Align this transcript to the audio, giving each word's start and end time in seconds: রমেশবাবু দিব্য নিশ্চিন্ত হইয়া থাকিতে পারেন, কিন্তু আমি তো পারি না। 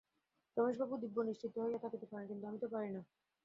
রমেশবাবু 0.57 0.95
দিব্য 0.97 1.17
নিশ্চিন্ত 1.21 1.55
হইয়া 1.57 1.79
থাকিতে 1.79 2.05
পারেন, 2.05 2.25
কিন্তু 2.27 2.43
আমি 2.47 2.59
তো 2.59 2.67
পারি 2.67 2.89
না। 2.89 3.01